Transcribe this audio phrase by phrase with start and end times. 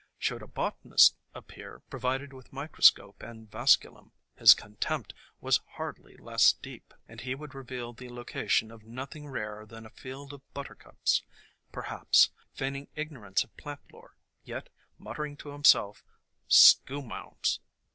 [0.17, 6.95] Should a botanist appear, provided with microscope and vasculum, his contempt was hardly less deep,
[7.07, 11.21] and he would reveal the location of noth ing rarer than a field of Buttercups,
[11.71, 16.03] perhaps, feign ing ignorance of plant lore, yet muttering to him self:
[16.49, 17.59] "Schoolma'ams!